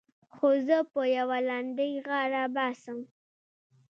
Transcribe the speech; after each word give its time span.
خو 0.35 0.49
زه 0.67 0.77
په 0.93 1.01
يوه 1.17 1.37
لنډۍ 1.49 1.91
غاړه 2.07 2.43
باسم. 2.55 2.99